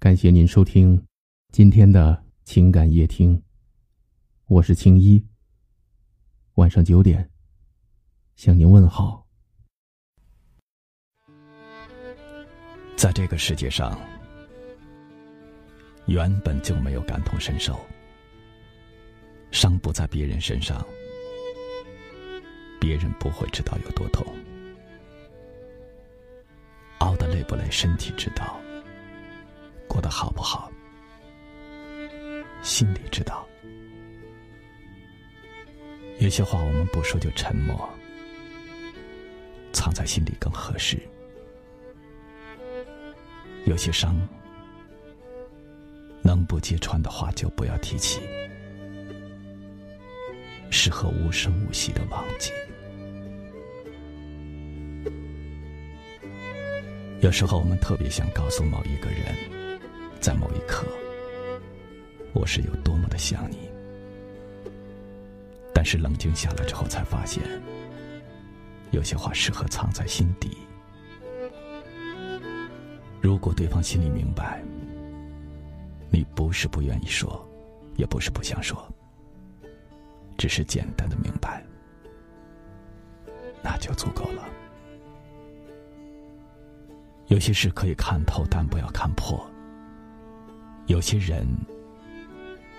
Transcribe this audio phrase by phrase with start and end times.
[0.00, 1.04] 感谢您收听
[1.52, 3.42] 今天的情感夜听，
[4.46, 5.26] 我是青衣。
[6.54, 7.28] 晚上九点
[8.36, 9.26] 向您问好。
[12.96, 13.98] 在这个世界上，
[16.06, 17.76] 原本就没有感同身受，
[19.50, 20.86] 伤不在别人身上，
[22.80, 24.24] 别人不会知道有多痛，
[26.98, 28.60] 熬得累不累，身体知道。
[30.08, 30.70] 好不好，
[32.62, 33.46] 心里知道。
[36.18, 37.88] 有些话我们不说就沉默，
[39.72, 40.98] 藏在心里更合适。
[43.66, 44.16] 有些伤，
[46.22, 48.20] 能不揭穿的话就不要提起，
[50.70, 52.50] 适合无声无息的忘记。
[57.20, 59.57] 有时候我们特别想告诉某一个人。
[60.20, 60.86] 在某一刻，
[62.32, 63.70] 我是有多么的想你。
[65.72, 67.42] 但是冷静下来之后，才发现，
[68.90, 70.58] 有些话适合藏在心底。
[73.20, 74.62] 如果对方心里明白，
[76.10, 77.48] 你不是不愿意说，
[77.96, 78.86] 也不是不想说，
[80.36, 81.64] 只是简单的明白，
[83.62, 84.48] 那就足够了。
[87.28, 89.48] 有些事可以看透，但不要看破。
[90.88, 91.46] 有些人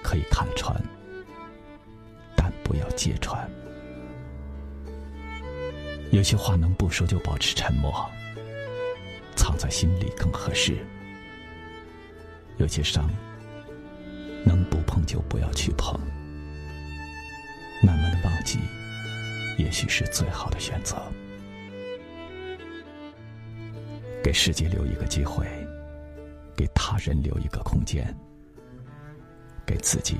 [0.02, 0.76] 可以看穿，
[2.36, 3.48] 但不要揭穿；
[6.12, 7.94] 有些话能不说就保持沉默，
[9.36, 10.74] 藏在心里更合适；
[12.58, 13.08] 有些伤
[14.44, 15.94] 能不碰就不要去碰，
[17.84, 18.58] 慢慢的忘记，
[19.60, 20.98] 也许是最好的选择。
[24.24, 25.46] 给世界留一个机会。
[26.60, 28.14] 给他人留一个空间，
[29.66, 30.18] 给自己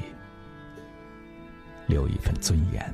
[1.86, 2.94] 留一份尊严。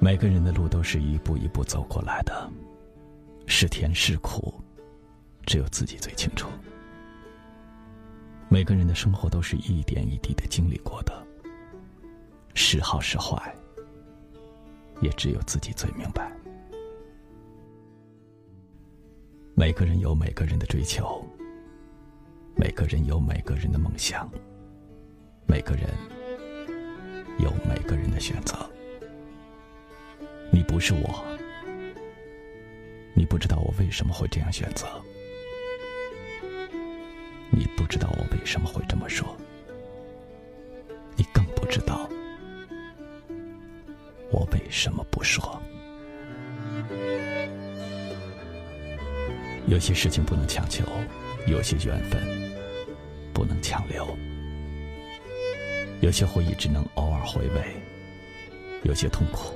[0.00, 2.50] 每个人的路都是一步一步走过来的，
[3.46, 4.52] 是甜是苦，
[5.46, 6.48] 只有自己最清楚。
[8.48, 11.24] 每个人的生活都是一点一滴的经历过的，
[12.54, 13.54] 是好是坏，
[15.00, 16.33] 也只有自己最明白。
[19.64, 21.26] 每个人有每个人的追求，
[22.54, 24.30] 每个人有每个人的梦想，
[25.46, 25.88] 每个人
[27.38, 28.54] 有每个人的选择。
[30.52, 31.24] 你不是我，
[33.14, 34.86] 你不知道我为什么会这样选择，
[37.50, 39.34] 你不知道我为什么会这么说，
[41.16, 42.06] 你更不知道
[44.30, 45.58] 我为什么不说。
[49.66, 50.84] 有些事情不能强求，
[51.46, 52.20] 有些缘分
[53.32, 54.06] 不能强留，
[56.00, 57.76] 有些回忆只能偶尔回味，
[58.82, 59.54] 有些痛苦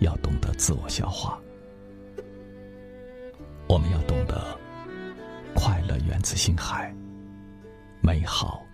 [0.00, 1.38] 要懂得自我消化。
[3.68, 4.58] 我们要懂得，
[5.54, 6.94] 快乐源自心海，
[8.00, 8.64] 美好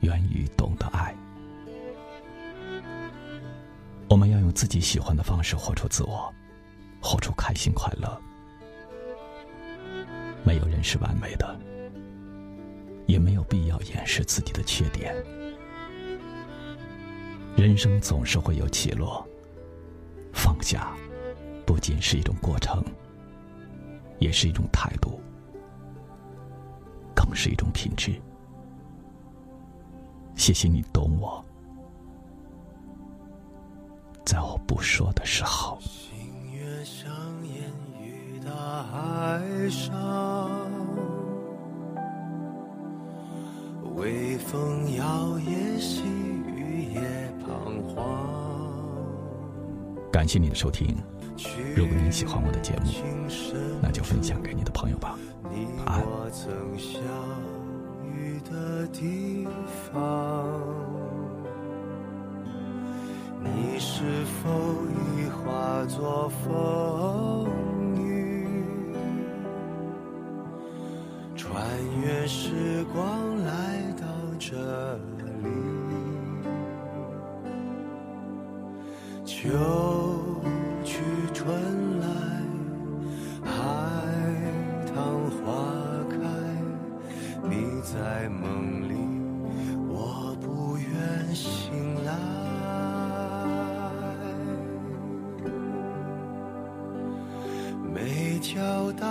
[0.00, 1.14] 源于懂得爱。
[4.08, 6.32] 我们要用自己喜欢的方式活出自我，
[7.00, 8.20] 活出开心快乐。
[10.44, 11.58] 没有人是完美的，
[13.06, 15.14] 也没有必要掩饰自己的缺点。
[17.56, 19.26] 人生总是会有起落，
[20.32, 20.94] 放下
[21.64, 22.84] 不仅是一种过程，
[24.18, 25.20] 也是一种态度，
[27.14, 28.20] 更是一种品质。
[30.34, 31.42] 谢谢你懂我，
[34.26, 35.78] 在我不说的时候。
[38.54, 40.70] 海上，
[43.96, 45.04] 微风摇
[45.38, 47.00] 曳，细雨也
[47.44, 48.04] 彷徨。
[50.12, 50.96] 感谢你的收听，
[51.74, 52.90] 如果你喜欢我的节目，
[53.82, 55.18] 那就分享给你的朋友吧。
[55.86, 57.00] 我曾相
[58.06, 59.46] 遇的地
[59.92, 59.92] 方。
[63.42, 64.48] 你是否
[64.88, 66.93] 已化作风？
[79.44, 79.50] 秋
[80.82, 81.02] 去
[81.34, 82.06] 春来
[83.44, 83.52] 海
[84.86, 84.94] 棠
[85.30, 85.44] 花
[86.08, 86.16] 开
[87.46, 88.94] 你在梦里
[89.86, 92.10] 我不愿醒来。
[97.92, 99.06] 每条大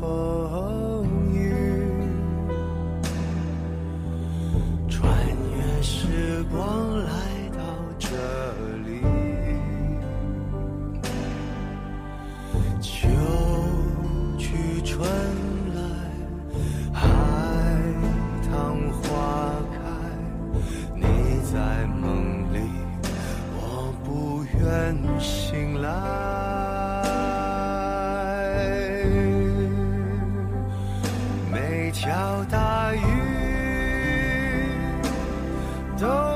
[0.00, 1.52] 风雨，
[4.88, 5.06] 穿
[5.56, 6.91] 越时光
[36.02, 36.31] 都